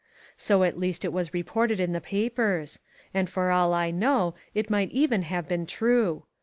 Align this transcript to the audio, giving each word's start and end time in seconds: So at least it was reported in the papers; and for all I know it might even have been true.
So 0.35 0.63
at 0.63 0.79
least 0.79 1.05
it 1.05 1.13
was 1.13 1.31
reported 1.31 1.79
in 1.79 1.91
the 1.91 2.01
papers; 2.01 2.79
and 3.13 3.29
for 3.29 3.51
all 3.51 3.71
I 3.71 3.91
know 3.91 4.33
it 4.55 4.67
might 4.67 4.89
even 4.89 5.21
have 5.21 5.47
been 5.47 5.67
true. 5.67 6.23